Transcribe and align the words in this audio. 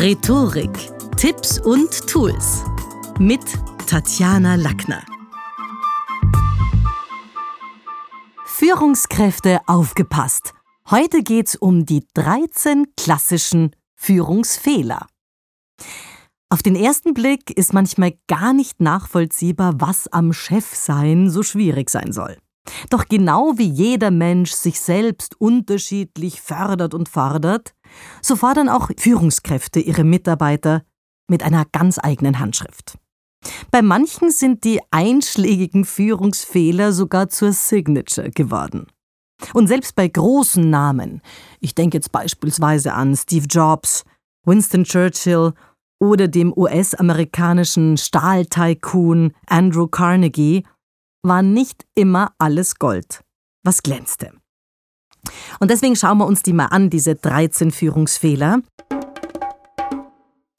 Rhetorik, 0.00 0.70
Tipps 1.16 1.58
und 1.58 2.06
Tools 2.06 2.62
mit 3.18 3.40
Tatjana 3.88 4.54
Lackner. 4.54 5.02
Führungskräfte 8.46 9.58
aufgepasst. 9.66 10.52
Heute 10.88 11.24
geht's 11.24 11.56
um 11.56 11.84
die 11.84 12.06
13 12.14 12.94
klassischen 12.96 13.74
Führungsfehler. 13.96 15.04
Auf 16.48 16.62
den 16.62 16.76
ersten 16.76 17.12
Blick 17.12 17.50
ist 17.50 17.72
manchmal 17.72 18.12
gar 18.28 18.52
nicht 18.52 18.80
nachvollziehbar, 18.80 19.80
was 19.80 20.06
am 20.06 20.32
Chefsein 20.32 21.28
so 21.28 21.42
schwierig 21.42 21.90
sein 21.90 22.12
soll. 22.12 22.36
Doch 22.90 23.06
genau 23.06 23.54
wie 23.56 23.68
jeder 23.68 24.10
Mensch 24.10 24.52
sich 24.52 24.80
selbst 24.80 25.40
unterschiedlich 25.40 26.40
fördert 26.40 26.94
und 26.94 27.08
fordert, 27.08 27.74
so 28.22 28.36
fordern 28.36 28.68
auch 28.68 28.90
Führungskräfte 28.98 29.80
ihre 29.80 30.04
Mitarbeiter 30.04 30.82
mit 31.28 31.42
einer 31.42 31.64
ganz 31.72 31.98
eigenen 31.98 32.38
Handschrift. 32.38 32.98
Bei 33.70 33.82
manchen 33.82 34.30
sind 34.30 34.64
die 34.64 34.80
einschlägigen 34.90 35.84
Führungsfehler 35.84 36.92
sogar 36.92 37.28
zur 37.28 37.52
Signature 37.52 38.30
geworden. 38.30 38.86
Und 39.54 39.68
selbst 39.68 39.94
bei 39.94 40.08
großen 40.08 40.68
Namen, 40.68 41.22
ich 41.60 41.74
denke 41.74 41.96
jetzt 41.96 42.10
beispielsweise 42.10 42.94
an 42.94 43.16
Steve 43.16 43.46
Jobs, 43.48 44.04
Winston 44.44 44.84
Churchill 44.84 45.52
oder 46.00 46.26
dem 46.28 46.52
US-amerikanischen 46.56 47.96
Stahltycoon 47.96 49.32
Andrew 49.46 49.86
Carnegie, 49.86 50.64
war 51.22 51.42
nicht 51.42 51.86
immer 51.94 52.32
alles 52.38 52.76
Gold, 52.76 53.22
was 53.64 53.82
glänzte. 53.82 54.32
Und 55.60 55.70
deswegen 55.70 55.96
schauen 55.96 56.18
wir 56.18 56.26
uns 56.26 56.42
die 56.42 56.52
mal 56.52 56.66
an, 56.66 56.90
diese 56.90 57.14
13 57.14 57.70
Führungsfehler. 57.70 58.60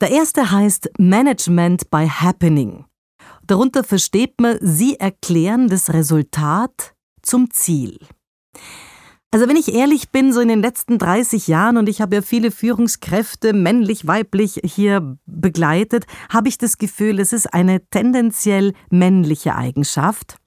Der 0.02 0.12
erste 0.12 0.52
heißt 0.52 0.92
Management 0.98 1.90
by 1.90 2.08
Happening. 2.08 2.86
Darunter 3.46 3.84
versteht 3.84 4.40
man, 4.40 4.58
Sie 4.62 5.00
erklären 5.00 5.68
das 5.68 5.92
Resultat 5.92 6.94
zum 7.22 7.52
Ziel. 7.52 7.98
Also 9.32 9.48
wenn 9.48 9.58
ich 9.58 9.74
ehrlich 9.74 10.10
bin, 10.10 10.34
so 10.34 10.40
in 10.40 10.48
den 10.48 10.62
letzten 10.62 10.98
30 10.98 11.48
Jahren, 11.48 11.78
und 11.78 11.88
ich 11.88 12.02
habe 12.02 12.16
ja 12.16 12.22
viele 12.24 12.50
Führungskräfte, 12.50 13.54
männlich, 13.54 14.08
weiblich, 14.08 14.60
hier 14.64 15.18
begleitet, 15.28 16.06
habe 16.30 16.48
ich 16.48 16.58
das 16.58 16.80
Gefühl, 16.80 17.20
es 17.20 17.32
ist 17.32 17.54
eine 17.54 17.88
tendenziell 17.90 18.74
männliche 18.90 19.56
Eigenschaft 19.56 20.39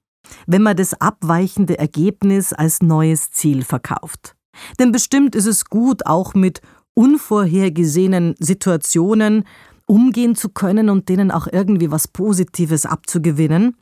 wenn 0.46 0.62
man 0.62 0.76
das 0.76 0.94
abweichende 0.94 1.78
Ergebnis 1.78 2.52
als 2.52 2.82
neues 2.82 3.30
Ziel 3.30 3.62
verkauft. 3.62 4.34
Denn 4.78 4.92
bestimmt 4.92 5.34
ist 5.34 5.46
es 5.46 5.64
gut, 5.64 6.06
auch 6.06 6.34
mit 6.34 6.60
unvorhergesehenen 6.94 8.34
Situationen 8.38 9.44
umgehen 9.86 10.36
zu 10.36 10.50
können 10.50 10.88
und 10.88 11.08
denen 11.08 11.30
auch 11.30 11.46
irgendwie 11.50 11.90
was 11.90 12.08
Positives 12.08 12.86
abzugewinnen. 12.86 13.76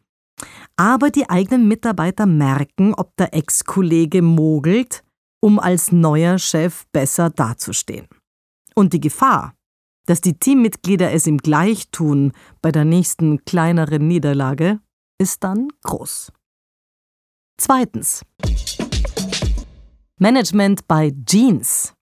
Aber 0.77 1.11
die 1.11 1.29
eigenen 1.29 1.69
Mitarbeiter 1.69 2.27
merken, 2.27 2.95
ob 2.95 3.17
der 3.17 3.35
Ex-Kollege 3.35 4.23
mogelt, 4.23 5.05
um 5.43 5.59
als 5.59 5.93
neuer 5.93 6.39
Chef 6.39 6.85
besser 6.93 7.31
dazustehen. 7.31 8.07
Und 8.75 8.93
die 8.93 9.01
Gefahr, 9.01 9.55
dass 10.07 10.21
die 10.21 10.39
Teammitglieder 10.39 11.13
es 11.13 11.27
ihm 11.27 11.39
gleich 11.39 11.91
tun 11.91 12.33
bei 12.63 12.73
der 12.73 12.85
nächsten 12.85 13.45
kleineren 13.45 14.09
Niederlage, 14.09 14.81
ist 15.21 15.45
dann 15.45 15.69
groß. 15.83 16.33
Zweitens. 17.59 18.25
Management 20.17 20.89
by 20.89 21.13
Genes 21.13 21.95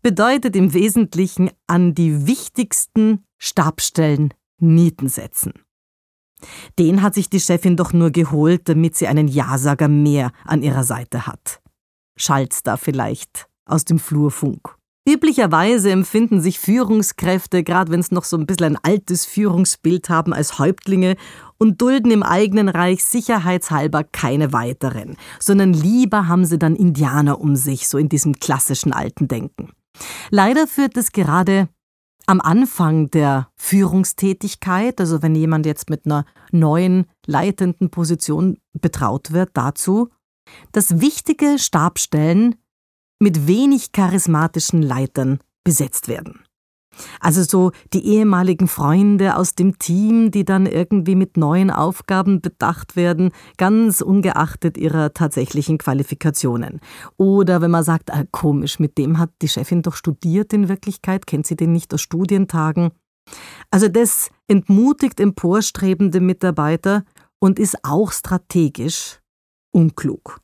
bedeutet 0.00 0.54
im 0.54 0.72
Wesentlichen 0.72 1.50
an 1.66 1.94
die 1.94 2.26
wichtigsten 2.26 3.24
Stabstellen 3.38 4.32
Nieten 4.58 5.08
setzen. 5.08 5.52
Den 6.78 7.02
hat 7.02 7.14
sich 7.14 7.28
die 7.28 7.40
Chefin 7.40 7.76
doch 7.76 7.92
nur 7.92 8.10
geholt, 8.10 8.68
damit 8.68 8.96
sie 8.96 9.08
einen 9.08 9.26
Ja-Sager 9.26 9.88
mehr 9.88 10.30
an 10.44 10.62
ihrer 10.62 10.84
Seite 10.84 11.26
hat. 11.26 11.60
Schallt's 12.16 12.62
da 12.62 12.76
vielleicht 12.76 13.48
aus 13.64 13.84
dem 13.84 13.98
Flurfunk. 13.98 14.75
Üblicherweise 15.08 15.92
empfinden 15.92 16.40
sich 16.40 16.58
Führungskräfte, 16.58 17.62
gerade 17.62 17.92
wenn 17.92 18.00
es 18.00 18.10
noch 18.10 18.24
so 18.24 18.36
ein 18.36 18.46
bisschen 18.46 18.76
ein 18.76 18.78
altes 18.82 19.24
Führungsbild 19.24 20.08
haben, 20.08 20.32
als 20.32 20.58
Häuptlinge 20.58 21.16
und 21.58 21.80
dulden 21.80 22.10
im 22.10 22.24
eigenen 22.24 22.68
Reich 22.68 23.04
sicherheitshalber 23.04 24.02
keine 24.02 24.52
weiteren, 24.52 25.16
sondern 25.38 25.72
lieber 25.72 26.26
haben 26.26 26.44
sie 26.44 26.58
dann 26.58 26.74
Indianer 26.74 27.40
um 27.40 27.54
sich, 27.54 27.86
so 27.86 27.98
in 27.98 28.08
diesem 28.08 28.34
klassischen 28.40 28.92
alten 28.92 29.28
Denken. 29.28 29.70
Leider 30.30 30.66
führt 30.66 30.96
es 30.96 31.12
gerade 31.12 31.68
am 32.26 32.40
Anfang 32.40 33.08
der 33.10 33.48
Führungstätigkeit, 33.56 35.00
also 35.00 35.22
wenn 35.22 35.36
jemand 35.36 35.66
jetzt 35.66 35.88
mit 35.88 36.04
einer 36.04 36.24
neuen 36.50 37.06
leitenden 37.26 37.90
Position 37.90 38.58
betraut 38.72 39.30
wird, 39.30 39.50
dazu, 39.54 40.08
dass 40.72 41.00
wichtige 41.00 41.58
Stabstellen 41.58 42.56
mit 43.18 43.46
wenig 43.46 43.92
charismatischen 43.92 44.82
Leitern 44.82 45.38
besetzt 45.64 46.08
werden. 46.08 46.40
Also 47.20 47.42
so 47.42 47.72
die 47.92 48.06
ehemaligen 48.06 48.68
Freunde 48.68 49.36
aus 49.36 49.54
dem 49.54 49.78
Team, 49.78 50.30
die 50.30 50.44
dann 50.44 50.66
irgendwie 50.66 51.14
mit 51.14 51.36
neuen 51.36 51.70
Aufgaben 51.70 52.40
bedacht 52.40 52.96
werden, 52.96 53.32
ganz 53.58 54.00
ungeachtet 54.00 54.78
ihrer 54.78 55.12
tatsächlichen 55.12 55.78
Qualifikationen. 55.78 56.80
Oder 57.16 57.60
wenn 57.60 57.70
man 57.70 57.84
sagt, 57.84 58.12
ah, 58.12 58.24
komisch, 58.30 58.78
mit 58.78 58.98
dem 58.98 59.18
hat 59.18 59.30
die 59.42 59.48
Chefin 59.48 59.82
doch 59.82 59.94
studiert 59.94 60.52
in 60.52 60.68
Wirklichkeit, 60.68 61.26
kennt 61.26 61.46
sie 61.46 61.56
den 61.56 61.72
nicht 61.72 61.92
aus 61.92 62.00
Studientagen. 62.00 62.90
Also 63.70 63.88
das 63.88 64.30
entmutigt 64.46 65.20
emporstrebende 65.20 66.20
Mitarbeiter 66.20 67.04
und 67.38 67.58
ist 67.58 67.76
auch 67.82 68.12
strategisch 68.12 69.20
unklug. 69.72 70.40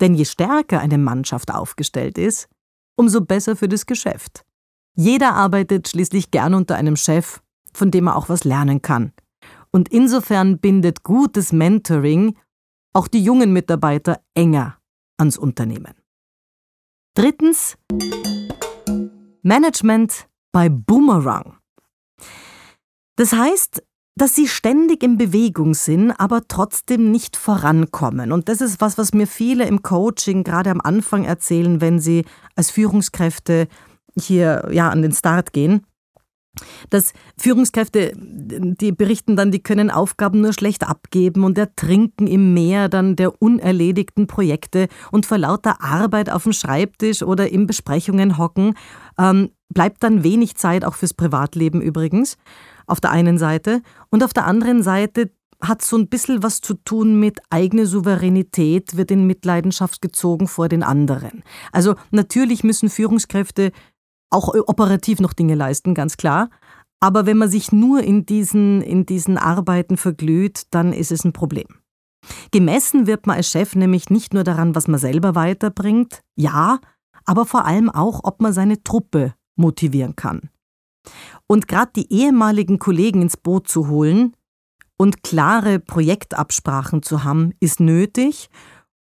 Denn 0.00 0.14
je 0.14 0.24
stärker 0.24 0.80
eine 0.80 0.98
Mannschaft 0.98 1.52
aufgestellt 1.52 2.18
ist, 2.18 2.48
umso 2.96 3.20
besser 3.20 3.56
für 3.56 3.68
das 3.68 3.86
Geschäft. 3.86 4.44
Jeder 4.94 5.34
arbeitet 5.34 5.88
schließlich 5.88 6.30
gern 6.30 6.54
unter 6.54 6.76
einem 6.76 6.96
Chef, 6.96 7.40
von 7.72 7.90
dem 7.90 8.06
er 8.06 8.16
auch 8.16 8.28
was 8.28 8.44
lernen 8.44 8.82
kann. 8.82 9.12
Und 9.70 9.90
insofern 9.90 10.58
bindet 10.58 11.02
gutes 11.02 11.52
Mentoring 11.52 12.36
auch 12.94 13.08
die 13.08 13.22
jungen 13.22 13.52
Mitarbeiter 13.52 14.20
enger 14.34 14.78
ans 15.18 15.36
Unternehmen. 15.36 15.94
Drittens 17.14 17.76
Management 19.42 20.28
bei 20.52 20.68
Boomerang. 20.68 21.58
Das 23.16 23.32
heißt, 23.32 23.82
dass 24.16 24.34
sie 24.34 24.48
ständig 24.48 25.02
in 25.02 25.18
Bewegung 25.18 25.74
sind, 25.74 26.10
aber 26.12 26.48
trotzdem 26.48 27.10
nicht 27.10 27.36
vorankommen. 27.36 28.32
Und 28.32 28.48
das 28.48 28.62
ist 28.62 28.80
was, 28.80 28.96
was 28.96 29.12
mir 29.12 29.26
viele 29.26 29.66
im 29.66 29.82
Coaching 29.82 30.42
gerade 30.42 30.70
am 30.70 30.80
Anfang 30.80 31.24
erzählen, 31.24 31.82
wenn 31.82 32.00
sie 32.00 32.24
als 32.54 32.70
Führungskräfte 32.70 33.68
hier 34.18 34.68
ja 34.72 34.88
an 34.88 35.02
den 35.02 35.12
Start 35.12 35.52
gehen. 35.52 35.84
Dass 36.90 37.12
Führungskräfte, 37.38 38.12
die 38.16 38.92
berichten 38.92 39.36
dann, 39.36 39.50
die 39.50 39.62
können 39.62 39.90
Aufgaben 39.90 40.40
nur 40.40 40.52
schlecht 40.52 40.86
abgeben 40.86 41.44
und 41.44 41.58
ertrinken 41.58 42.26
im 42.26 42.54
Meer 42.54 42.88
dann 42.88 43.16
der 43.16 43.40
unerledigten 43.40 44.26
Projekte 44.26 44.88
und 45.10 45.26
vor 45.26 45.38
lauter 45.38 45.82
Arbeit 45.82 46.30
auf 46.30 46.44
dem 46.44 46.52
Schreibtisch 46.52 47.22
oder 47.22 47.50
in 47.50 47.66
Besprechungen 47.66 48.38
hocken, 48.38 48.74
ähm, 49.18 49.50
bleibt 49.68 50.02
dann 50.02 50.22
wenig 50.22 50.56
Zeit 50.56 50.84
auch 50.84 50.94
fürs 50.94 51.14
Privatleben 51.14 51.80
übrigens 51.80 52.36
auf 52.86 53.00
der 53.00 53.10
einen 53.10 53.38
Seite 53.38 53.82
und 54.10 54.22
auf 54.22 54.32
der 54.32 54.46
anderen 54.46 54.82
Seite 54.82 55.30
hat 55.60 55.82
so 55.82 55.96
ein 55.96 56.08
bisschen 56.08 56.42
was 56.42 56.60
zu 56.60 56.74
tun 56.74 57.18
mit 57.18 57.40
eigene 57.50 57.86
Souveränität, 57.86 58.96
wird 58.96 59.10
in 59.10 59.26
Mitleidenschaft 59.26 60.02
gezogen 60.02 60.48
vor 60.48 60.68
den 60.68 60.82
anderen. 60.82 61.42
Also 61.72 61.94
natürlich 62.10 62.62
müssen 62.62 62.90
Führungskräfte 62.90 63.72
auch 64.30 64.48
operativ 64.54 65.20
noch 65.20 65.32
Dinge 65.32 65.54
leisten, 65.54 65.94
ganz 65.94 66.16
klar. 66.16 66.50
Aber 67.00 67.26
wenn 67.26 67.36
man 67.36 67.50
sich 67.50 67.72
nur 67.72 68.02
in 68.02 68.26
diesen, 68.26 68.80
in 68.82 69.06
diesen 69.06 69.38
Arbeiten 69.38 69.96
verglüht, 69.96 70.62
dann 70.70 70.92
ist 70.92 71.12
es 71.12 71.24
ein 71.24 71.32
Problem. 71.32 71.66
Gemessen 72.50 73.06
wird 73.06 73.26
man 73.26 73.36
als 73.36 73.50
Chef 73.50 73.74
nämlich 73.74 74.10
nicht 74.10 74.34
nur 74.34 74.44
daran, 74.44 74.74
was 74.74 74.88
man 74.88 74.98
selber 74.98 75.34
weiterbringt, 75.34 76.22
ja, 76.34 76.80
aber 77.24 77.44
vor 77.44 77.64
allem 77.64 77.90
auch, 77.90 78.20
ob 78.24 78.40
man 78.40 78.52
seine 78.52 78.82
Truppe 78.82 79.34
motivieren 79.56 80.16
kann. 80.16 80.50
Und 81.46 81.68
gerade 81.68 81.92
die 81.94 82.12
ehemaligen 82.12 82.78
Kollegen 82.78 83.22
ins 83.22 83.36
Boot 83.36 83.68
zu 83.68 83.88
holen 83.88 84.34
und 84.96 85.22
klare 85.22 85.78
Projektabsprachen 85.78 87.02
zu 87.02 87.22
haben, 87.24 87.52
ist 87.60 87.80
nötig. 87.80 88.48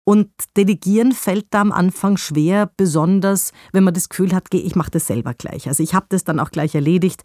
Und 0.05 0.29
delegieren 0.57 1.13
fällt 1.13 1.47
da 1.51 1.61
am 1.61 1.71
Anfang 1.71 2.17
schwer, 2.17 2.69
besonders 2.75 3.53
wenn 3.71 3.85
man 3.85 3.93
das 3.93 4.09
Gefühl 4.09 4.33
hat, 4.33 4.53
ich 4.53 4.75
mache 4.75 4.91
das 4.91 5.07
selber 5.07 5.33
gleich. 5.33 5.67
Also 5.67 5.81
ich 5.81 5.93
habe 5.93 6.07
das 6.09 6.23
dann 6.23 6.39
auch 6.39 6.51
gleich 6.51 6.75
erledigt. 6.75 7.23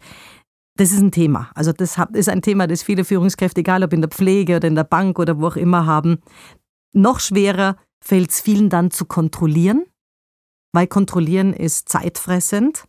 Das 0.77 0.91
ist 0.91 0.99
ein 0.99 1.11
Thema. 1.11 1.51
Also 1.55 1.73
das 1.73 1.97
ist 2.13 2.29
ein 2.29 2.41
Thema, 2.41 2.67
das 2.67 2.83
viele 2.83 3.03
Führungskräfte, 3.03 3.61
egal 3.61 3.83
ob 3.83 3.91
in 3.91 4.01
der 4.01 4.09
Pflege 4.09 4.55
oder 4.55 4.67
in 4.67 4.75
der 4.75 4.85
Bank 4.85 5.19
oder 5.19 5.39
wo 5.39 5.47
auch 5.47 5.57
immer 5.57 5.85
haben. 5.85 6.19
Noch 6.93 7.19
schwerer 7.19 7.75
fällt 8.01 8.31
es 8.31 8.39
vielen 8.39 8.69
dann 8.69 8.89
zu 8.91 9.03
kontrollieren, 9.05 9.83
weil 10.71 10.87
kontrollieren 10.87 11.51
ist 11.51 11.89
zeitfressend 11.89 12.85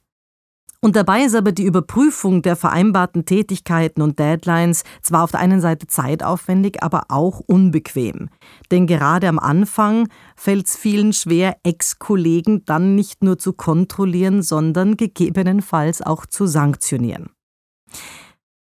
Und 0.83 0.97
dabei 0.97 1.25
ist 1.25 1.35
aber 1.35 1.53
die 1.53 1.65
Überprüfung 1.65 2.41
der 2.41 2.57
vereinbarten 2.57 3.27
Tätigkeiten 3.27 4.01
und 4.01 4.19
Deadlines 4.19 4.83
zwar 5.03 5.25
auf 5.25 5.31
der 5.31 5.41
einen 5.41 5.61
Seite 5.61 5.87
zeitaufwendig, 5.87 6.83
aber 6.83 7.05
auch 7.09 7.41
unbequem. 7.41 8.31
Denn 8.71 8.87
gerade 8.87 9.29
am 9.29 9.39
Anfang 9.39 10.09
fällt 10.37 10.69
es 10.69 10.77
vielen 10.77 11.13
schwer, 11.13 11.59
Ex-Kollegen 11.65 12.65
dann 12.65 12.95
nicht 12.95 13.23
nur 13.23 13.39
zu 13.39 13.53
kontrollieren, 13.53 14.43
sondern 14.43 14.97
gegebenenfalls 14.97 16.01
auch 16.01 16.25
zu 16.25 16.47
sanktionieren. 16.47 17.29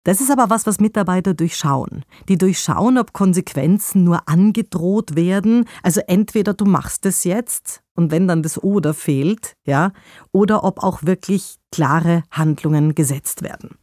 Das 0.04 0.20
ist 0.20 0.30
aber 0.30 0.50
was, 0.50 0.66
was 0.66 0.80
Mitarbeiter 0.80 1.32
durchschauen. 1.32 2.04
Die 2.28 2.36
durchschauen, 2.36 2.98
ob 2.98 3.12
Konsequenzen 3.12 4.02
nur 4.02 4.28
angedroht 4.28 5.14
werden. 5.14 5.66
Also 5.82 6.00
entweder 6.06 6.54
du 6.54 6.64
machst 6.64 7.06
es 7.06 7.22
jetzt 7.24 7.82
und 7.94 8.10
wenn 8.10 8.26
dann 8.26 8.42
das 8.42 8.60
Oder 8.62 8.94
fehlt, 8.94 9.56
ja, 9.64 9.92
oder 10.32 10.64
ob 10.64 10.82
auch 10.82 11.04
wirklich 11.04 11.58
klare 11.70 12.24
Handlungen 12.30 12.94
gesetzt 12.94 13.42
werden. 13.42 13.76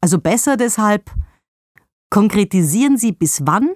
Also 0.00 0.18
besser 0.18 0.56
deshalb 0.56 1.10
konkretisieren 2.10 2.96
Sie 2.96 3.12
bis 3.12 3.42
wann 3.44 3.68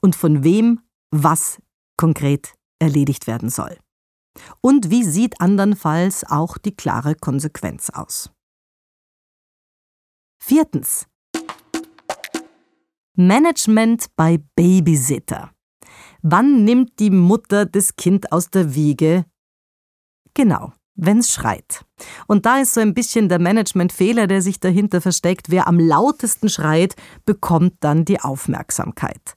und 0.00 0.14
von 0.14 0.44
wem 0.44 0.80
was 1.10 1.60
konkret 1.96 2.54
erledigt 2.78 3.26
werden 3.26 3.50
soll. 3.50 3.76
Und 4.60 4.90
wie 4.90 5.02
sieht 5.02 5.40
andernfalls 5.40 6.24
auch 6.24 6.56
die 6.56 6.74
klare 6.74 7.16
Konsequenz 7.16 7.90
aus? 7.90 8.30
Viertens. 10.42 11.06
Management 13.14 14.06
bei 14.16 14.40
Babysitter. 14.56 15.50
Wann 16.22 16.64
nimmt 16.64 16.98
die 16.98 17.10
Mutter 17.10 17.66
das 17.66 17.94
Kind 17.96 18.32
aus 18.32 18.50
der 18.50 18.74
Wiege? 18.74 19.26
Genau, 20.34 20.72
wenn's 20.94 21.32
schreit. 21.32 21.84
Und 22.26 22.46
da 22.46 22.58
ist 22.58 22.74
so 22.74 22.80
ein 22.80 22.94
bisschen 22.94 23.28
der 23.28 23.38
Managementfehler, 23.38 24.26
der 24.26 24.40
sich 24.40 24.58
dahinter 24.58 25.00
versteckt. 25.00 25.50
Wer 25.50 25.68
am 25.68 25.78
lautesten 25.78 26.48
schreit, 26.48 26.96
bekommt 27.26 27.74
dann 27.80 28.04
die 28.04 28.20
Aufmerksamkeit. 28.20 29.36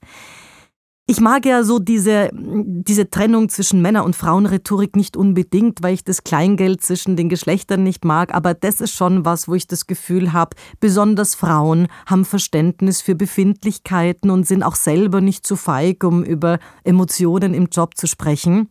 Ich 1.06 1.20
mag 1.20 1.46
ja 1.46 1.64
so 1.64 1.80
diese, 1.80 2.30
diese 2.34 3.10
Trennung 3.10 3.50
zwischen 3.50 3.82
Männer- 3.82 4.06
und 4.06 4.16
Frauenrhetorik 4.16 4.96
nicht 4.96 5.18
unbedingt, 5.18 5.84
weil 5.84 5.96
ich 5.96 6.06
das 6.06 6.24
Kleingeld 6.24 6.82
zwischen 6.82 7.18
den 7.18 7.28
Geschlechtern 7.28 7.84
nicht 7.84 8.06
mag, 8.06 8.34
aber 8.34 8.54
das 8.54 8.80
ist 8.80 8.94
schon 8.94 9.26
was, 9.26 9.50
wo 9.50 9.54
ich 9.54 9.68
das 9.68 9.86
Gefühl 9.86 10.32
habe, 10.32 10.56
besonders 10.80 11.36
Frauen 11.36 11.88
haben 12.06 12.24
Verständnis 12.24 13.02
für 13.02 13.16
Befindlichkeiten 13.16 14.30
und 14.30 14.48
sind 14.48 14.64
auch 14.64 14.76
selber 14.76 15.20
nicht 15.20 15.46
zu 15.46 15.58
feig, 15.58 16.06
um 16.06 16.24
über 16.24 16.58
Emotionen 16.86 17.54
im 17.54 17.66
Job 17.66 17.98
zu 17.98 18.08
sprechen. 18.08 18.70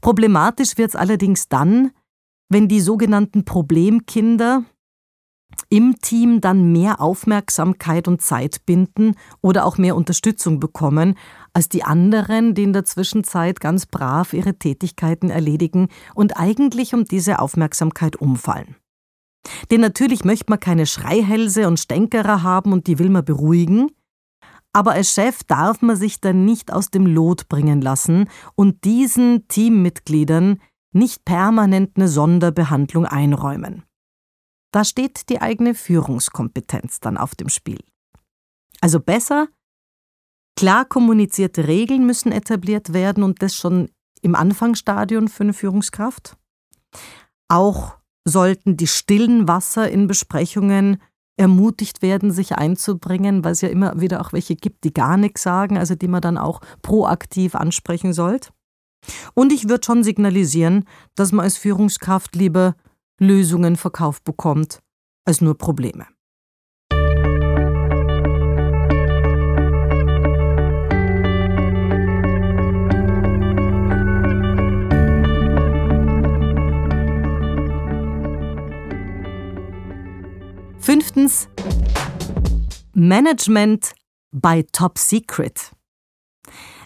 Problematisch 0.00 0.76
wird 0.76 0.88
es 0.88 0.96
allerdings 0.96 1.48
dann, 1.48 1.92
wenn 2.48 2.66
die 2.66 2.80
sogenannten 2.80 3.44
Problemkinder, 3.44 4.64
im 5.70 6.00
Team 6.00 6.40
dann 6.40 6.72
mehr 6.72 7.00
Aufmerksamkeit 7.00 8.08
und 8.08 8.20
Zeit 8.20 8.66
binden 8.66 9.14
oder 9.40 9.64
auch 9.64 9.78
mehr 9.78 9.96
Unterstützung 9.96 10.60
bekommen, 10.60 11.14
als 11.52 11.68
die 11.68 11.84
anderen, 11.84 12.54
die 12.54 12.64
in 12.64 12.72
der 12.72 12.84
Zwischenzeit 12.84 13.60
ganz 13.60 13.86
brav 13.86 14.32
ihre 14.32 14.58
Tätigkeiten 14.58 15.30
erledigen 15.30 15.88
und 16.14 16.36
eigentlich 16.36 16.92
um 16.92 17.04
diese 17.04 17.38
Aufmerksamkeit 17.38 18.16
umfallen. 18.16 18.76
Denn 19.70 19.80
natürlich 19.80 20.24
möchte 20.24 20.46
man 20.48 20.60
keine 20.60 20.86
Schreihälse 20.86 21.66
und 21.68 21.78
Stänkerer 21.80 22.42
haben 22.42 22.72
und 22.72 22.88
die 22.88 22.98
will 22.98 23.08
man 23.08 23.24
beruhigen, 23.24 23.90
aber 24.72 24.92
als 24.92 25.12
Chef 25.12 25.42
darf 25.44 25.82
man 25.82 25.96
sich 25.96 26.20
dann 26.20 26.44
nicht 26.44 26.72
aus 26.72 26.90
dem 26.90 27.06
Lot 27.06 27.48
bringen 27.48 27.80
lassen 27.80 28.28
und 28.54 28.84
diesen 28.84 29.48
Teammitgliedern 29.48 30.60
nicht 30.92 31.24
permanent 31.24 31.92
eine 31.96 32.08
Sonderbehandlung 32.08 33.06
einräumen. 33.06 33.84
Da 34.72 34.84
steht 34.84 35.28
die 35.28 35.40
eigene 35.40 35.74
Führungskompetenz 35.74 37.00
dann 37.00 37.16
auf 37.16 37.34
dem 37.34 37.48
Spiel. 37.48 37.80
Also 38.80 39.00
besser, 39.00 39.48
klar 40.56 40.84
kommunizierte 40.84 41.66
Regeln 41.66 42.06
müssen 42.06 42.32
etabliert 42.32 42.92
werden 42.92 43.22
und 43.22 43.42
das 43.42 43.54
schon 43.54 43.90
im 44.22 44.34
Anfangsstadium 44.34 45.28
für 45.28 45.42
eine 45.42 45.52
Führungskraft. 45.52 46.36
Auch 47.48 47.96
sollten 48.24 48.76
die 48.76 48.86
stillen 48.86 49.48
Wasser 49.48 49.90
in 49.90 50.06
Besprechungen 50.06 51.02
ermutigt 51.36 52.02
werden, 52.02 52.30
sich 52.30 52.56
einzubringen, 52.56 53.44
weil 53.44 53.52
es 53.52 53.62
ja 53.62 53.70
immer 53.70 53.98
wieder 54.00 54.20
auch 54.20 54.32
welche 54.34 54.56
gibt, 54.56 54.84
die 54.84 54.92
gar 54.92 55.16
nichts 55.16 55.42
sagen, 55.42 55.78
also 55.78 55.94
die 55.94 56.08
man 56.08 56.20
dann 56.20 56.36
auch 56.36 56.60
proaktiv 56.82 57.54
ansprechen 57.54 58.12
sollte. 58.12 58.50
Und 59.32 59.52
ich 59.52 59.68
würde 59.68 59.84
schon 59.84 60.04
signalisieren, 60.04 60.84
dass 61.14 61.32
man 61.32 61.44
als 61.44 61.56
Führungskraft 61.56 62.36
lieber 62.36 62.76
Lösungen 63.22 63.76
verkauft 63.76 64.24
bekommt, 64.24 64.80
als 65.26 65.42
nur 65.42 65.56
Probleme. 65.58 66.06
Fünftens 80.78 81.46
Management 82.94 83.92
bei 84.32 84.64
Top 84.72 84.96
Secret. 84.96 85.72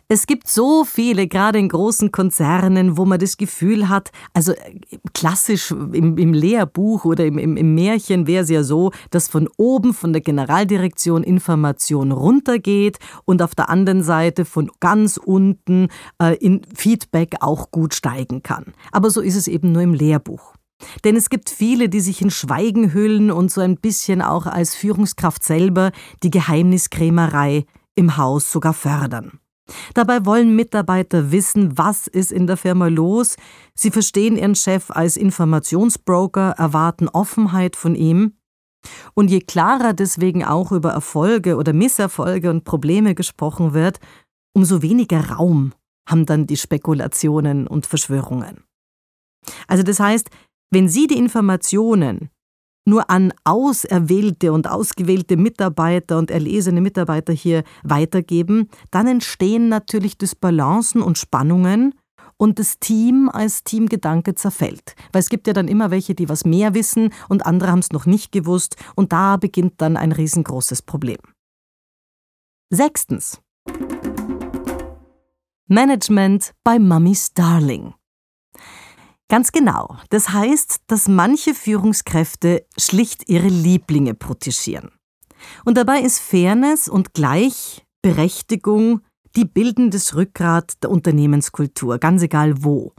Es 0.08 0.26
gibt 0.26 0.48
so 0.48 0.84
viele, 0.84 1.26
gerade 1.26 1.58
in 1.58 1.70
großen 1.70 2.12
Konzernen, 2.12 2.98
wo 2.98 3.06
man 3.06 3.18
das 3.18 3.38
Gefühl 3.38 3.88
hat, 3.88 4.10
also 4.34 4.52
äh, 4.52 4.78
klassisch 5.14 5.70
im, 5.70 6.18
im 6.18 6.34
Lehrbuch 6.34 7.06
oder 7.06 7.24
im, 7.24 7.38
im, 7.38 7.56
im 7.56 7.74
Märchen 7.74 8.26
wäre 8.26 8.44
es 8.44 8.50
ja 8.50 8.62
so, 8.64 8.90
dass 9.10 9.28
von 9.28 9.48
oben 9.56 9.94
von 9.94 10.12
der 10.12 10.20
Generaldirektion 10.20 11.22
Information 11.22 12.12
runtergeht 12.12 12.98
und 13.24 13.40
auf 13.40 13.54
der 13.54 13.70
anderen 13.70 14.02
Seite 14.02 14.44
von 14.44 14.70
ganz 14.78 15.16
unten 15.16 15.88
äh, 16.20 16.36
in 16.36 16.60
Feedback 16.74 17.36
auch 17.40 17.70
gut 17.70 17.94
steigen 17.94 18.42
kann. 18.42 18.74
Aber 18.92 19.08
so 19.08 19.22
ist 19.22 19.36
es 19.36 19.48
eben 19.48 19.72
nur 19.72 19.82
im 19.82 19.94
Lehrbuch. 19.94 20.54
Denn 21.04 21.16
es 21.16 21.30
gibt 21.30 21.48
viele, 21.48 21.88
die 21.88 22.00
sich 22.00 22.20
in 22.20 22.30
Schweigen 22.30 22.92
hüllen 22.92 23.30
und 23.30 23.50
so 23.50 23.62
ein 23.62 23.76
bisschen 23.76 24.20
auch 24.20 24.44
als 24.44 24.74
Führungskraft 24.74 25.42
selber 25.42 25.92
die 26.22 26.30
Geheimniskrämerei 26.30 27.64
im 27.94 28.18
Haus 28.18 28.52
sogar 28.52 28.74
fördern. 28.74 29.38
Dabei 29.94 30.26
wollen 30.26 30.54
Mitarbeiter 30.54 31.30
wissen, 31.30 31.78
was 31.78 32.06
ist 32.06 32.32
in 32.32 32.46
der 32.46 32.56
Firma 32.56 32.88
los. 32.88 33.36
Sie 33.74 33.90
verstehen 33.90 34.36
ihren 34.36 34.54
Chef 34.54 34.90
als 34.90 35.16
Informationsbroker, 35.16 36.54
erwarten 36.58 37.08
Offenheit 37.08 37.76
von 37.76 37.94
ihm. 37.94 38.34
Und 39.14 39.30
je 39.30 39.40
klarer 39.40 39.94
deswegen 39.94 40.44
auch 40.44 40.70
über 40.72 40.90
Erfolge 40.90 41.56
oder 41.56 41.72
Misserfolge 41.72 42.50
und 42.50 42.64
Probleme 42.64 43.14
gesprochen 43.14 43.72
wird, 43.72 43.98
umso 44.54 44.82
weniger 44.82 45.30
Raum 45.30 45.72
haben 46.06 46.26
dann 46.26 46.46
die 46.46 46.58
Spekulationen 46.58 47.66
und 47.66 47.86
Verschwörungen. 47.86 48.64
Also 49.66 49.82
das 49.82 50.00
heißt, 50.00 50.28
wenn 50.70 50.88
Sie 50.88 51.06
die 51.06 51.18
Informationen 51.18 52.30
nur 52.84 53.10
an 53.10 53.32
auserwählte 53.44 54.52
und 54.52 54.68
ausgewählte 54.68 55.36
Mitarbeiter 55.36 56.18
und 56.18 56.30
erlesene 56.30 56.80
Mitarbeiter 56.80 57.32
hier 57.32 57.64
weitergeben, 57.82 58.68
dann 58.90 59.06
entstehen 59.06 59.68
natürlich 59.68 60.18
Dysbalancen 60.18 61.02
und 61.02 61.18
Spannungen 61.18 61.94
und 62.36 62.58
das 62.58 62.78
Team 62.78 63.28
als 63.32 63.64
Teamgedanke 63.64 64.34
zerfällt. 64.34 64.94
Weil 65.12 65.20
es 65.20 65.28
gibt 65.28 65.46
ja 65.46 65.52
dann 65.52 65.68
immer 65.68 65.90
welche, 65.90 66.14
die 66.14 66.28
was 66.28 66.44
mehr 66.44 66.74
wissen 66.74 67.10
und 67.28 67.46
andere 67.46 67.70
haben 67.70 67.78
es 67.78 67.92
noch 67.92 68.06
nicht 68.06 68.32
gewusst 68.32 68.76
und 68.94 69.12
da 69.12 69.36
beginnt 69.36 69.74
dann 69.78 69.96
ein 69.96 70.12
riesengroßes 70.12 70.82
Problem. 70.82 71.18
Sechstens. 72.70 73.40
Management 75.68 76.52
bei 76.62 76.78
Mummy's 76.78 77.32
Darling. 77.32 77.94
Ganz 79.34 79.50
genau. 79.50 79.96
Das 80.10 80.28
heißt, 80.28 80.82
dass 80.86 81.08
manche 81.08 81.54
Führungskräfte 81.54 82.64
schlicht 82.78 83.28
ihre 83.28 83.48
Lieblinge 83.48 84.14
protegieren. 84.14 84.92
Und 85.64 85.76
dabei 85.76 86.02
ist 86.02 86.20
Fairness 86.20 86.88
und 86.88 87.14
Gleichberechtigung 87.14 89.00
die 89.34 89.44
bildendes 89.44 90.14
Rückgrat 90.14 90.74
der 90.84 90.90
Unternehmenskultur, 90.90 91.98
ganz 91.98 92.22
egal 92.22 92.62
wo. 92.62 92.92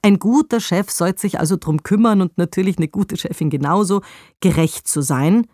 Ein 0.00 0.18
guter 0.18 0.60
Chef 0.60 0.90
sollte 0.90 1.20
sich 1.20 1.38
also 1.38 1.56
darum 1.56 1.82
kümmern 1.82 2.22
und 2.22 2.38
natürlich 2.38 2.78
eine 2.78 2.88
gute 2.88 3.18
Chefin 3.18 3.50
genauso, 3.50 4.00
gerecht 4.40 4.88
zu 4.88 5.02
sein. 5.02 5.46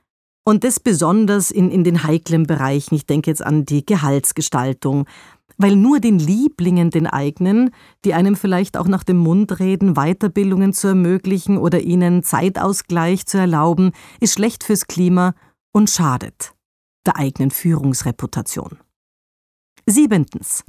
Und 0.45 0.62
das 0.62 0.78
besonders 0.78 1.50
in, 1.50 1.68
in 1.68 1.83
den 1.83 2.04
heiklen 2.04 2.47
Bereichen. 2.47 2.95
Ich 2.95 3.07
denke 3.07 3.28
jetzt 3.28 3.42
an 3.42 3.66
die 3.66 3.85
Gehaltsgestaltung, 3.85 5.09
weil 5.59 5.77
nur 5.77 6.00
den 6.00 6.19
Lieblingen 6.19 6.91
den 6.91 7.07
eigenen, 7.07 7.71
die 8.05 8.15
einem 8.15 8.37
vielleicht 8.37 8.77
auch 8.77 8.88
nach 8.88 9.05
dem 9.05 9.19
Mund 9.19 9.59
reden, 9.59 9.95
Weiterbildungen 9.95 10.73
zu 10.73 10.88
ermöglichen 10.88 11.59
oder 11.59 11.81
ihnen 11.81 12.23
Zeitausgleich 12.23 13.27
zu 13.27 13.38
erlauben, 13.38 13.91
ist 14.21 14.35
schlecht 14.35 14.65
fürs 14.65 14.87
Klima 14.87 15.35
und 15.73 15.91
schadet 15.91 16.55
der 17.05 17.17
eigenen 17.17 17.50
Führungsreputation. 17.50 18.79
Siebentens. 19.87 20.65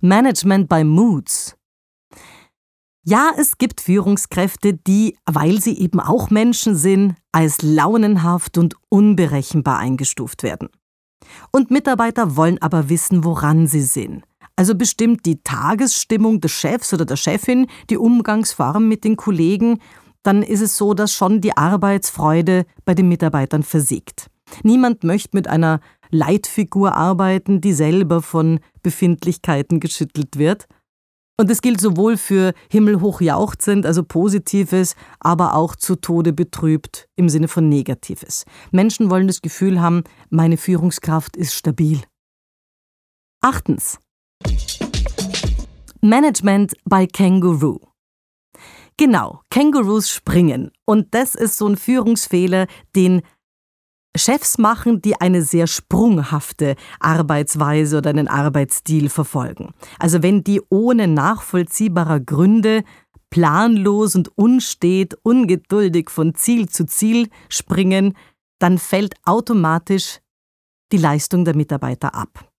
Management 0.00 0.68
by 0.68 0.84
Moods. 0.84 1.56
Ja, 3.04 3.30
es 3.36 3.58
gibt 3.58 3.80
Führungskräfte, 3.80 4.74
die, 4.74 5.16
weil 5.26 5.60
sie 5.60 5.78
eben 5.78 6.00
auch 6.00 6.30
Menschen 6.30 6.74
sind, 6.74 7.14
als 7.32 7.62
launenhaft 7.62 8.58
und 8.58 8.74
unberechenbar 8.88 9.78
eingestuft 9.78 10.42
werden. 10.42 10.68
Und 11.50 11.70
Mitarbeiter 11.70 12.36
wollen 12.36 12.60
aber 12.60 12.88
wissen, 12.88 13.24
woran 13.24 13.66
sie 13.66 13.82
sind. 13.82 14.24
Also 14.56 14.74
bestimmt 14.74 15.26
die 15.26 15.42
Tagesstimmung 15.42 16.40
des 16.40 16.52
Chefs 16.52 16.94
oder 16.94 17.04
der 17.04 17.16
Chefin, 17.16 17.66
die 17.90 17.98
Umgangsform 17.98 18.88
mit 18.88 19.04
den 19.04 19.16
Kollegen, 19.16 19.80
dann 20.22 20.42
ist 20.42 20.62
es 20.62 20.76
so, 20.76 20.94
dass 20.94 21.12
schon 21.12 21.40
die 21.40 21.56
Arbeitsfreude 21.56 22.64
bei 22.84 22.94
den 22.94 23.08
Mitarbeitern 23.08 23.62
versiegt. 23.62 24.28
Niemand 24.62 25.04
möchte 25.04 25.36
mit 25.36 25.48
einer 25.48 25.80
Leitfigur 26.10 26.94
arbeiten, 26.94 27.60
die 27.60 27.72
selber 27.72 28.22
von 28.22 28.60
Befindlichkeiten 28.82 29.80
geschüttelt 29.80 30.38
wird. 30.38 30.66
Und 31.38 31.50
es 31.50 31.60
gilt 31.60 31.80
sowohl 31.80 32.16
für 32.16 32.54
himmelhoch 32.70 33.20
jauchzend, 33.20 33.84
also 33.84 34.02
Positives, 34.02 34.94
aber 35.20 35.54
auch 35.54 35.76
zu 35.76 35.96
Tode 35.96 36.32
betrübt 36.32 37.08
im 37.14 37.28
Sinne 37.28 37.48
von 37.48 37.68
Negatives. 37.68 38.46
Menschen 38.70 39.10
wollen 39.10 39.26
das 39.26 39.42
Gefühl 39.42 39.80
haben, 39.80 40.04
meine 40.30 40.56
Führungskraft 40.56 41.36
ist 41.36 41.52
stabil. 41.52 42.00
Achtens. 43.42 43.98
Management 46.00 46.74
by 46.84 47.06
Kangaroo. 47.06 47.80
Genau, 48.96 49.42
Kangaroos 49.50 50.08
springen. 50.08 50.70
Und 50.86 51.12
das 51.12 51.34
ist 51.34 51.58
so 51.58 51.66
ein 51.68 51.76
Führungsfehler, 51.76 52.66
den 52.94 53.20
Chefs 54.18 54.58
machen, 54.58 55.02
die 55.02 55.20
eine 55.20 55.42
sehr 55.42 55.66
sprunghafte 55.66 56.76
Arbeitsweise 57.00 57.98
oder 57.98 58.10
einen 58.10 58.28
Arbeitsstil 58.28 59.08
verfolgen. 59.08 59.74
Also 59.98 60.22
wenn 60.22 60.44
die 60.44 60.60
ohne 60.68 61.08
nachvollziehbarer 61.08 62.20
Gründe 62.20 62.84
planlos 63.30 64.14
und 64.14 64.36
unstet, 64.36 65.14
ungeduldig 65.22 66.10
von 66.10 66.34
Ziel 66.34 66.68
zu 66.68 66.86
Ziel 66.86 67.28
springen, 67.48 68.14
dann 68.58 68.78
fällt 68.78 69.14
automatisch 69.24 70.20
die 70.92 70.98
Leistung 70.98 71.44
der 71.44 71.56
Mitarbeiter 71.56 72.14
ab. 72.14 72.50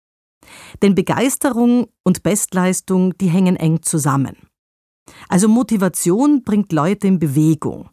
Denn 0.82 0.96
Begeisterung 0.96 1.88
und 2.04 2.24
Bestleistung, 2.24 3.18
die 3.18 3.28
hängen 3.28 3.56
eng 3.56 3.82
zusammen. 3.82 4.36
Also 5.30 5.48
Motivation 5.48 6.44
bringt 6.44 6.72
Leute 6.72 7.08
in 7.08 7.20
Bewegung. 7.20 7.90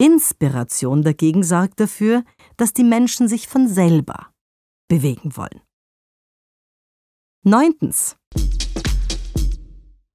Inspiration 0.00 1.02
dagegen 1.02 1.42
sorgt 1.42 1.78
dafür, 1.78 2.24
dass 2.56 2.72
die 2.72 2.84
Menschen 2.84 3.28
sich 3.28 3.46
von 3.46 3.68
selber 3.68 4.28
bewegen 4.88 5.36
wollen. 5.36 5.60
Neuntens. 7.42 8.16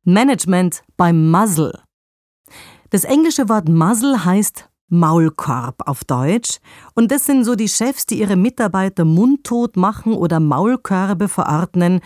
Management 0.04 0.84
beim 0.98 1.30
Muzzle. 1.30 1.84
Das 2.90 3.04
englische 3.04 3.48
Wort 3.48 3.70
Muzzle 3.70 4.26
heißt 4.26 4.70
Maulkorb 4.88 5.88
auf 5.88 6.04
Deutsch 6.04 6.60
und 6.96 7.12
das 7.12 7.28
sind 7.28 7.44
so 7.44 7.54
die 7.54 7.70
Chefs, 7.70 8.08
die 8.08 8.20
ihre 8.20 8.36
Mitarbeiter 8.36 9.06
mundtot 9.06 9.78
machen 9.78 10.14
oder 10.14 10.40
Maulkörbe 10.40 11.28
verordnen, 11.28 12.02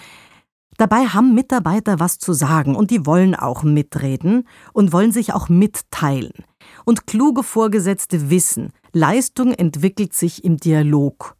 Dabei 0.77 1.07
haben 1.07 1.35
Mitarbeiter 1.35 1.99
was 1.99 2.19
zu 2.19 2.31
sagen 2.31 2.73
und 2.73 2.89
die 2.89 3.05
wollen 3.05 3.35
auch 3.35 3.63
mitreden 3.63 4.47
und 4.71 4.93
wollen 4.93 5.11
sich 5.11 5.33
auch 5.33 5.49
mitteilen. 5.49 6.45
Und 6.85 7.07
kluge 7.07 7.43
Vorgesetzte 7.43 8.29
wissen, 8.29 8.73
Leistung 8.93 9.53
entwickelt 9.53 10.13
sich 10.13 10.43
im 10.43 10.57
Dialog. 10.57 11.35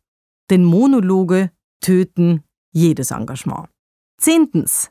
Denn 0.50 0.64
Monologe 0.64 1.52
töten 1.82 2.44
jedes 2.72 3.12
Engagement. 3.12 3.68
Zehntens. 4.18 4.90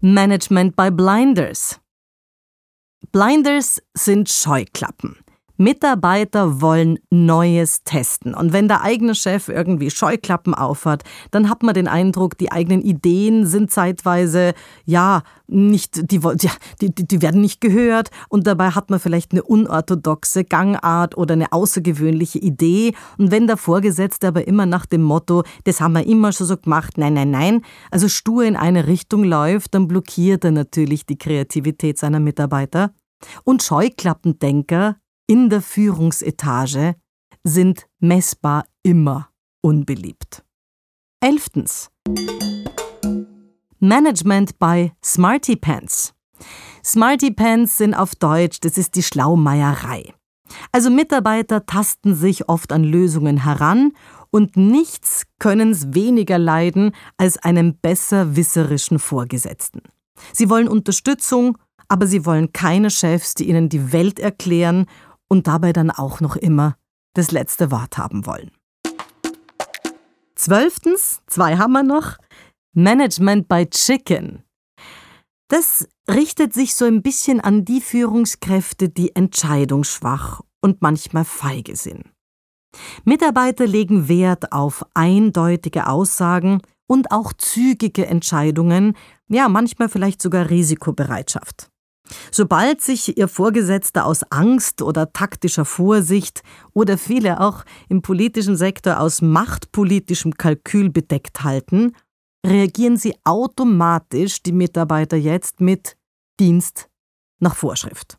Management 0.00 0.76
by 0.76 0.90
Blinders. 0.90 1.80
Blinders 3.12 3.82
sind 3.94 4.28
Scheuklappen. 4.28 5.16
Mitarbeiter 5.58 6.60
wollen 6.60 7.00
Neues 7.10 7.82
testen. 7.82 8.32
Und 8.32 8.52
wenn 8.52 8.68
der 8.68 8.82
eigene 8.82 9.16
Chef 9.16 9.48
irgendwie 9.48 9.90
Scheuklappen 9.90 10.54
aufhat, 10.54 11.02
dann 11.32 11.50
hat 11.50 11.64
man 11.64 11.74
den 11.74 11.88
Eindruck, 11.88 12.38
die 12.38 12.52
eigenen 12.52 12.80
Ideen 12.80 13.44
sind 13.44 13.72
zeitweise, 13.72 14.54
ja, 14.84 15.24
nicht, 15.48 16.12
die, 16.12 16.20
die, 16.80 16.94
die 16.94 17.22
werden 17.22 17.40
nicht 17.40 17.60
gehört. 17.60 18.10
Und 18.28 18.46
dabei 18.46 18.70
hat 18.70 18.88
man 18.90 19.00
vielleicht 19.00 19.32
eine 19.32 19.42
unorthodoxe 19.42 20.44
Gangart 20.44 21.16
oder 21.16 21.32
eine 21.32 21.52
außergewöhnliche 21.52 22.38
Idee. 22.38 22.94
Und 23.16 23.32
wenn 23.32 23.48
der 23.48 23.56
Vorgesetzte 23.56 24.28
aber 24.28 24.46
immer 24.46 24.64
nach 24.64 24.86
dem 24.86 25.02
Motto, 25.02 25.42
das 25.64 25.80
haben 25.80 25.94
wir 25.94 26.06
immer 26.06 26.32
schon 26.32 26.46
so 26.46 26.56
gemacht, 26.56 26.98
nein, 26.98 27.14
nein, 27.14 27.32
nein, 27.32 27.62
also 27.90 28.08
stur 28.08 28.44
in 28.44 28.56
eine 28.56 28.86
Richtung 28.86 29.24
läuft, 29.24 29.74
dann 29.74 29.88
blockiert 29.88 30.44
er 30.44 30.52
natürlich 30.52 31.04
die 31.04 31.18
Kreativität 31.18 31.98
seiner 31.98 32.20
Mitarbeiter. 32.20 32.92
Und 33.42 33.64
Scheuklappendenker 33.64 34.96
in 35.28 35.50
der 35.50 35.62
Führungsetage 35.62 36.96
sind 37.44 37.86
messbar 38.00 38.64
immer 38.82 39.28
unbeliebt. 39.60 40.42
Elftens. 41.20 41.90
Management 43.78 44.58
bei 44.58 44.92
Smarty 45.04 45.54
Pants. 45.54 46.14
Smarty 46.82 47.30
Pants 47.30 47.76
sind 47.76 47.94
auf 47.94 48.14
Deutsch, 48.14 48.60
das 48.60 48.78
ist 48.78 48.96
die 48.96 49.02
Schlaumeierei. 49.02 50.14
Also 50.72 50.88
Mitarbeiter 50.88 51.66
tasten 51.66 52.14
sich 52.14 52.48
oft 52.48 52.72
an 52.72 52.82
Lösungen 52.82 53.44
heran 53.44 53.92
und 54.30 54.56
nichts 54.56 55.24
können 55.38 55.72
es 55.72 55.92
weniger 55.94 56.38
leiden 56.38 56.92
als 57.18 57.36
einen 57.36 57.78
besserwisserischen 57.78 58.98
Vorgesetzten. 58.98 59.82
Sie 60.32 60.48
wollen 60.48 60.68
Unterstützung, 60.68 61.58
aber 61.88 62.06
sie 62.06 62.24
wollen 62.24 62.52
keine 62.52 62.90
Chefs, 62.90 63.34
die 63.34 63.48
ihnen 63.48 63.68
die 63.68 63.92
Welt 63.92 64.18
erklären 64.18 64.86
und 65.28 65.46
dabei 65.46 65.72
dann 65.72 65.90
auch 65.90 66.20
noch 66.20 66.36
immer 66.36 66.76
das 67.14 67.30
letzte 67.30 67.70
Wort 67.70 67.98
haben 67.98 68.26
wollen. 68.26 68.50
Zwölftens, 70.34 71.20
zwei 71.26 71.56
haben 71.56 71.72
wir 71.72 71.82
noch, 71.82 72.16
Management 72.72 73.48
by 73.48 73.66
Chicken. 73.68 74.44
Das 75.48 75.88
richtet 76.08 76.52
sich 76.52 76.74
so 76.74 76.84
ein 76.84 77.02
bisschen 77.02 77.40
an 77.40 77.64
die 77.64 77.80
Führungskräfte, 77.80 78.88
die 78.88 79.16
entscheidungsschwach 79.16 80.42
und 80.60 80.82
manchmal 80.82 81.24
feige 81.24 81.74
sind. 81.74 82.04
Mitarbeiter 83.04 83.66
legen 83.66 84.08
Wert 84.08 84.52
auf 84.52 84.84
eindeutige 84.94 85.86
Aussagen 85.88 86.60
und 86.86 87.10
auch 87.10 87.32
zügige 87.32 88.06
Entscheidungen, 88.06 88.96
ja 89.28 89.48
manchmal 89.48 89.88
vielleicht 89.88 90.22
sogar 90.22 90.50
Risikobereitschaft. 90.50 91.70
Sobald 92.30 92.80
sich 92.80 93.16
ihr 93.18 93.28
Vorgesetzter 93.28 94.06
aus 94.06 94.22
Angst 94.30 94.82
oder 94.82 95.12
taktischer 95.12 95.64
Vorsicht 95.64 96.42
oder 96.72 96.98
viele 96.98 97.40
auch 97.40 97.64
im 97.88 98.02
politischen 98.02 98.56
Sektor 98.56 99.00
aus 99.00 99.22
machtpolitischem 99.22 100.34
Kalkül 100.34 100.90
bedeckt 100.90 101.42
halten, 101.42 101.94
reagieren 102.46 102.96
sie 102.96 103.14
automatisch 103.24 104.42
die 104.42 104.52
Mitarbeiter 104.52 105.16
jetzt 105.16 105.60
mit 105.60 105.96
Dienst 106.40 106.88
nach 107.40 107.56
Vorschrift. 107.56 108.18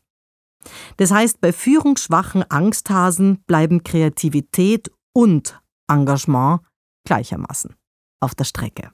Das 0.98 1.12
heißt, 1.12 1.40
bei 1.42 1.54
führungsschwachen 1.54 2.44
Angsthasen 2.50 3.42
bleiben 3.48 3.84
Kreativität 3.84 4.92
und 5.14 5.60
Engagement 5.90 6.62
gleichermaßen 7.06 7.76
auf 8.20 8.36
der 8.36 8.44
Strecke. 8.44 8.92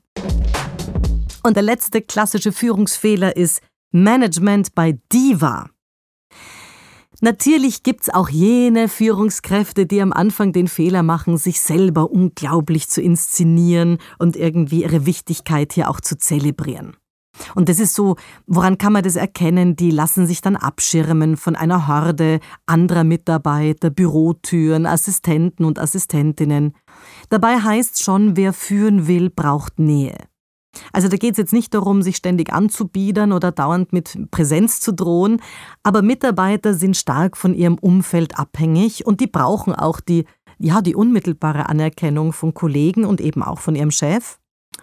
Und 1.44 1.56
der 1.56 1.64
letzte 1.64 2.02
klassische 2.02 2.52
Führungsfehler 2.52 3.36
ist, 3.36 3.62
Management 3.96 4.76
bei 4.76 5.00
Diva. 5.14 5.70
Natürlich 7.22 7.82
gibt's 7.82 8.10
auch 8.10 8.28
jene 8.28 8.90
Führungskräfte, 8.90 9.86
die 9.86 10.02
am 10.02 10.12
Anfang 10.12 10.52
den 10.52 10.68
Fehler 10.68 11.02
machen, 11.02 11.38
sich 11.38 11.62
selber 11.62 12.12
unglaublich 12.12 12.90
zu 12.90 13.02
inszenieren 13.02 14.00
und 14.20 14.36
irgendwie 14.36 14.84
ihre 14.84 15.06
Wichtigkeit 15.06 15.72
hier 15.72 15.90
auch 15.90 16.02
zu 16.02 16.18
zelebrieren. 16.18 16.98
Und 17.56 17.70
das 17.70 17.80
ist 17.80 17.96
so, 17.96 18.18
woran 18.48 18.78
kann 18.78 18.92
man 18.92 19.04
das 19.04 19.16
erkennen? 19.16 19.78
Die 19.78 19.92
lassen 19.92 20.28
sich 20.28 20.42
dann 20.42 20.58
abschirmen 20.58 21.38
von 21.38 21.56
einer 21.56 21.88
Horde 21.88 22.42
anderer 22.66 23.06
Mitarbeiter, 23.06 23.92
Bürotüren, 23.92 24.86
Assistenten 24.86 25.64
und 25.64 25.80
Assistentinnen. 25.80 26.74
Dabei 27.30 27.62
heißt 27.62 28.04
schon, 28.04 28.36
wer 28.36 28.52
führen 28.52 29.08
will, 29.08 29.30
braucht 29.30 29.80
Nähe. 29.80 30.18
Also 30.94 31.08
da 31.08 31.18
geht 31.18 31.32
es 31.32 31.38
jetzt 31.38 31.54
nicht 31.54 31.74
darum, 31.74 32.02
sich 32.02 32.16
ständig 32.16 32.52
anzubiedern 32.54 33.32
oder 33.32 33.52
dauernd 33.52 33.94
mit 33.94 34.18
Präsenz 34.32 34.80
zu 34.80 34.94
drohen, 34.94 35.42
aber 35.84 36.02
Mitarbeiter 36.02 36.74
sind 36.74 36.98
stark 36.98 37.38
von 37.38 37.54
ihrem 37.54 37.78
Umfeld 37.78 38.38
abhängig 38.38 39.06
und 39.06 39.20
die 39.20 39.28
brauchen 39.28 39.74
auch 39.74 40.00
die, 40.00 40.26
ja, 40.58 40.82
die 40.82 40.96
unmittelbare 40.96 41.70
Anerkennung 41.70 42.34
von 42.34 42.54
Kollegen 42.54 43.06
und 43.06 43.22
eben 43.22 43.44
auch 43.44 43.60
von 43.60 43.76
ihrem 43.76 43.92
Chef. 43.92 44.38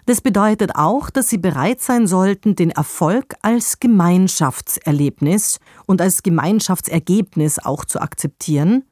Das 0.07 0.21
bedeutet 0.21 0.75
auch, 0.75 1.11
dass 1.11 1.29
sie 1.29 1.39
bereit 1.39 1.81
sein 1.81 2.07
sollten, 2.07 2.57
den 2.57 2.71
Erfolg 2.71 3.35
als 3.43 3.79
Gemeinschaftserlebnis 3.79 5.61
und 5.87 6.01
als 6.01 6.23
Gemeinschaftsergebnis 6.23 7.59
auch 7.59 7.85
zu 7.85 8.01
akzeptieren, 8.01 8.85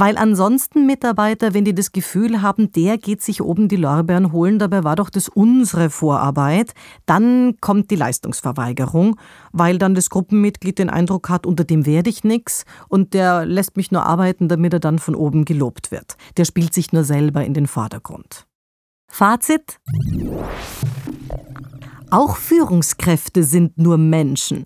Weil 0.00 0.16
ansonsten 0.16 0.86
Mitarbeiter, 0.86 1.52
wenn 1.52 1.66
die 1.66 1.74
das 1.74 1.92
Gefühl 1.92 2.40
haben, 2.40 2.72
der 2.72 2.96
geht 2.96 3.20
sich 3.20 3.42
oben 3.42 3.68
die 3.68 3.76
Lorbeeren 3.76 4.32
holen, 4.32 4.58
dabei 4.58 4.82
war 4.82 4.96
doch 4.96 5.10
das 5.10 5.28
unsere 5.28 5.90
Vorarbeit, 5.90 6.72
dann 7.04 7.58
kommt 7.60 7.90
die 7.90 7.96
Leistungsverweigerung, 7.96 9.20
weil 9.52 9.76
dann 9.76 9.94
das 9.94 10.08
Gruppenmitglied 10.08 10.78
den 10.78 10.88
Eindruck 10.88 11.28
hat, 11.28 11.44
unter 11.44 11.64
dem 11.64 11.84
werde 11.84 12.08
ich 12.08 12.24
nichts 12.24 12.64
und 12.88 13.12
der 13.12 13.44
lässt 13.44 13.76
mich 13.76 13.92
nur 13.92 14.06
arbeiten, 14.06 14.48
damit 14.48 14.72
er 14.72 14.80
dann 14.80 14.98
von 14.98 15.14
oben 15.14 15.44
gelobt 15.44 15.90
wird. 15.90 16.16
Der 16.38 16.46
spielt 16.46 16.72
sich 16.72 16.94
nur 16.94 17.04
selber 17.04 17.44
in 17.44 17.52
den 17.52 17.66
Vordergrund. 17.66 18.46
Fazit? 19.06 19.80
Auch 22.10 22.38
Führungskräfte 22.38 23.44
sind 23.44 23.76
nur 23.76 23.98
Menschen. 23.98 24.64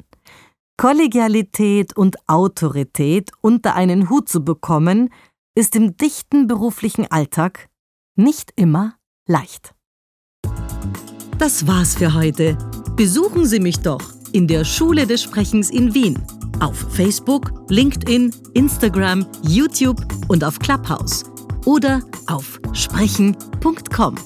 Kollegialität 0.77 1.97
und 1.97 2.17
Autorität 2.29 3.31
unter 3.41 3.75
einen 3.75 4.11
Hut 4.11 4.29
zu 4.29 4.45
bekommen, 4.45 5.11
ist 5.55 5.77
im 5.77 5.97
dichten 5.97 6.47
beruflichen 6.47 7.11
Alltag 7.11 7.69
nicht 8.17 8.53
immer 8.57 8.95
leicht. 9.27 9.75
Das 11.39 11.67
war's 11.67 11.95
für 11.95 12.15
heute. 12.15 12.57
Besuchen 12.97 13.47
Sie 13.47 13.61
mich 13.61 13.81
doch 13.81 14.03
in 14.33 14.47
der 14.49 14.65
Schule 14.65 15.07
des 15.07 15.23
Sprechens 15.23 15.71
in 15.71 15.95
Wien. 15.95 16.21
Auf 16.61 16.77
Facebook, 16.93 17.53
LinkedIn, 17.69 18.35
Instagram, 18.55 19.27
YouTube 19.43 20.01
und 20.29 20.45
auf 20.45 20.59
Clubhouse. 20.59 21.25
Oder 21.67 22.03
auf 22.27 22.61
sprechen.com. 22.73 24.17